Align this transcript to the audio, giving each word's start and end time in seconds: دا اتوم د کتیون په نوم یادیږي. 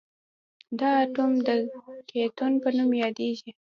دا 0.79 0.89
اتوم 1.03 1.31
د 1.47 1.49
کتیون 2.09 2.53
په 2.63 2.69
نوم 2.77 2.91
یادیږي. 3.03 3.49